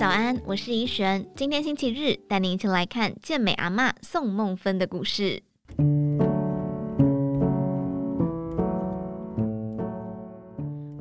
[0.00, 1.26] 早安，我是怡璇。
[1.36, 5.42] 今天星期日，带您一起来看健美阿嬷宋梦芬的故事。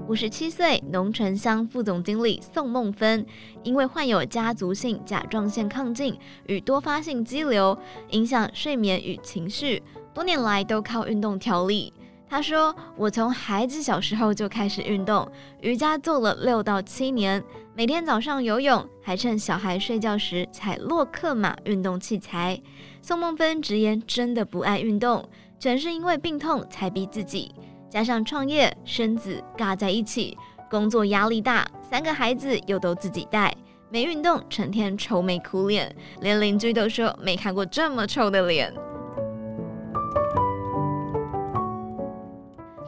[0.06, 3.26] 五十七岁，农城乡副总经理宋梦芬，
[3.64, 7.80] 因为患有家族性甲状腺亢进与多发性肌瘤，
[8.10, 9.82] 影响睡眠与情绪，
[10.14, 11.94] 多年来都靠运动调理。
[12.30, 15.28] 他说：“我从孩子小时候就开始运动，
[15.62, 17.44] 瑜伽做了六到七年，
[17.76, 22.62] 每天早上游泳，还趁小孩睡觉时踩洛克马运动器材。”
[23.02, 25.28] 宋梦芬直言：“真的不爱运动，
[25.58, 27.52] 全是因为病痛才逼自己。”
[27.90, 30.38] 加上创业、生子尬在一起，
[30.70, 33.52] 工作压力大，三个孩子又都自己带，
[33.90, 38.72] 没运动，成天愁眉苦脸，连邻居都说没看过这么臭的脸。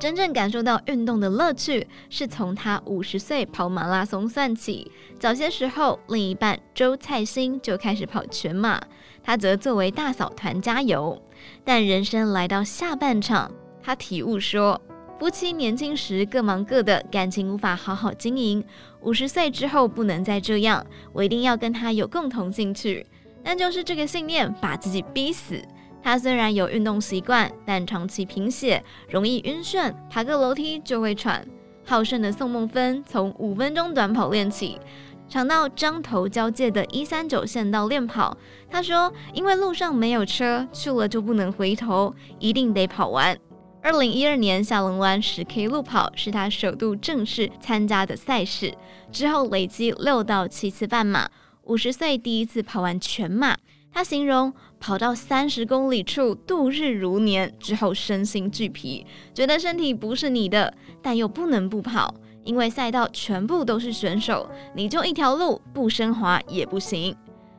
[0.01, 4.91] 真正感受到运动的乐趣，是从他五十岁跑马拉松算起。
[5.19, 8.81] 早些时候，另一半周蔡欣就开始跑全马，
[9.21, 11.21] 他则作为大嫂团加油。
[11.63, 13.51] 但人生来到下半场，
[13.83, 14.81] 他体悟说。
[15.19, 18.65] 夫妻年轻时各忙各的，感情无法好好经营。
[19.01, 20.83] 五十岁之后不能再这样，
[21.13, 23.05] 我一定要跟他有共同兴趣。
[23.43, 25.61] 但就是这个信念把自己逼死。
[26.03, 31.45] 他虽然有运动习惯，但长期贫血，容易晕眩，爬个楼梯就会喘。
[31.85, 34.79] 好胜的宋梦芬从五分钟短跑练起，
[35.27, 38.37] 常到彰投交界的一三九县道练跑。
[38.69, 43.37] 他说：“因为路上没有车，去了就不能回头，一定得跑完。”
[43.83, 48.71] 二零一二年下龙湾十 K 路跑是他首度正式参加的赛事，
[49.11, 51.27] 之后累积六到七次半马，
[51.63, 53.57] 五十岁第一次跑完全马。
[53.93, 67.15] 他形容跑到三十公里处度日如年，之后身心俱疲，觉得身体不是你的，但又不能不跑，因为赛道全部都是选手，你就一条路不升华也不行。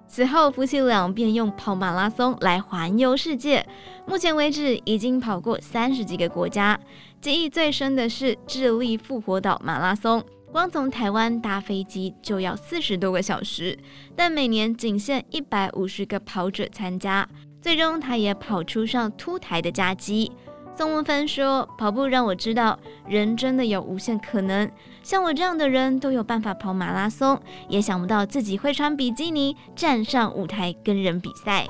[0.08, 3.66] 此后，夫妻俩便用跑马拉松来环游世界。
[4.06, 6.78] 目前为止，已经跑过三十几个国家。
[7.20, 13.76] 记忆最深的是智利复活岛马拉松，光从台湾搭飞机就要四十多个小时，
[14.14, 17.26] 但每年仅限一百五十个跑者参加。
[17.62, 20.30] 最终，他也跑出上秃台的佳绩。
[20.76, 24.70] 宋梦芬说：“跑步让我知道，人真的有无限可能。
[25.02, 27.40] 像我这样的人都有办法跑马拉松，
[27.70, 31.66] 也想不到自己会穿比基尼站上舞台跟人比赛。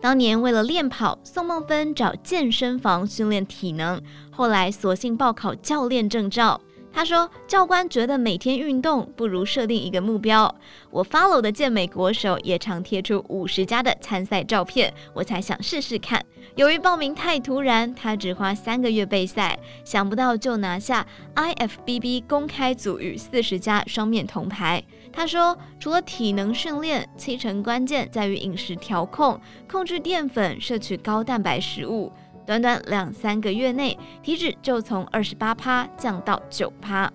[0.00, 4.00] 当年为了练跑，宋梦芬找健身房训练体能，
[4.30, 6.58] 后来索性报考教练证照。”
[6.92, 10.52] 他说：“教官觉得每天运动不如设定一个目标。
[10.90, 16.20] 我 follow 的健美国手也常贴出五十加的参赛照片，我才想试试看。
[16.56, 21.06] 由于报名太突然，他只花三个月备赛，想不到就拿下
[21.36, 24.82] IFBB 公开组与四十加双面铜牌。
[25.12, 32.12] 他说，除了体能训练，七成关键在于饮食调控，控制淀粉，摄取高蛋白食物。”
[32.46, 37.12] 短短两三个月内，体脂就从二十八趴降到九趴。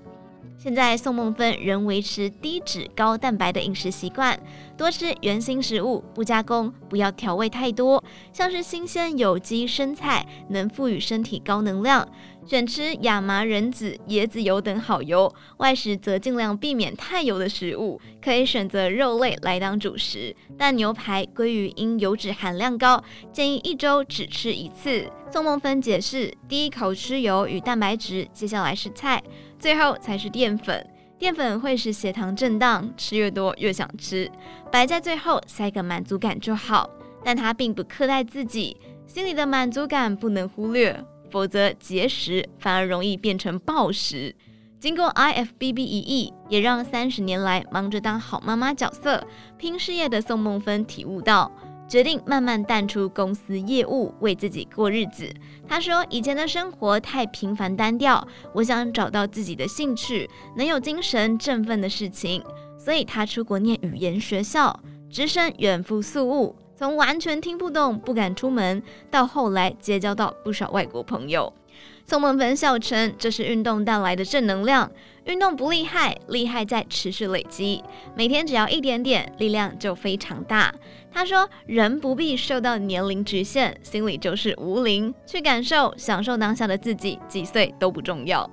[0.58, 4.40] 现在宋梦芬仍维持低脂高蛋白的饮食习惯，
[4.76, 8.04] 多吃原型食物，不加工，不要调味太多，
[8.34, 12.08] 像是新鲜有机生菜，能赋予身体高能量。
[12.46, 23.04] 选吃亚麻仁籽、椰子油等好油，外食则尽量避免太油的食物，可以选择肉类来当主食，但牛排、鲑鱼因油脂含量高，
[23.34, 25.10] 建议一周只吃一次。
[25.32, 29.22] 宋梦芬解释：第一口吃油与蛋白质，接下来是菜，
[29.58, 30.86] 最后才是淀粉。
[31.18, 34.30] 淀粉会使血糖震荡，吃越多越想吃，
[34.72, 36.90] 摆在最后塞个满足感就好。
[37.24, 41.04] 但它并不苛待自己，心里的满足感不能忽略。
[41.36, 44.34] 否则节食反而容易变成暴食。
[44.80, 49.22] 经过 IFBB 一役，也让三十年来忙着当好妈妈角色、
[49.58, 51.52] 拼事业的宋梦芬体悟到，
[51.90, 55.30] 决定慢慢淡出公司业务，为自己过日子。
[55.68, 62.42] 她说：“以前的生活太平凡单调，我想找到自己的兴趣，能有精神振奋的事情。”
[62.80, 64.80] 所以她出国念语言学校，
[65.10, 66.56] 只身远赴宿雾。
[66.76, 71.54] 从完全听不懂、不敢出门，到后来结交到不少外国朋友，
[72.06, 74.92] 宋梦芬笑称这是运动带来的正能量。
[75.24, 77.84] 运动不厉害，厉害在持续累积，
[78.16, 80.72] 每天只要一点点，力量就非常大。
[81.12, 88.48] 他说：“人不必受到年龄局限，心里就是无龄，去感受、享受当下的自己，几岁都不重要。”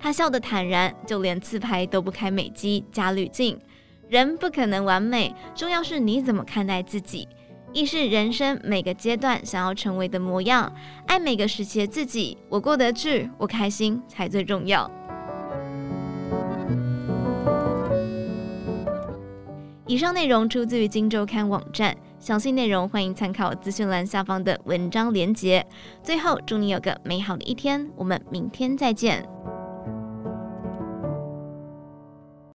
[0.00, 3.58] 他笑得坦然，就连自拍都不开美肌加滤镜。
[4.08, 7.28] 人不可能完美，重要是你怎么看待自己。
[7.74, 10.72] 亦是人生每个阶段想要成为的模样，
[11.06, 14.88] 爱每个时期的自己，我过得去，我开心才最重要。
[19.88, 25.66] 以上内容出自于《金周刊》网站，详细内容欢迎参考资讯栏下方的文章连结。
[26.00, 29.33] 最后，祝你有个美好的一天，我们明天再见。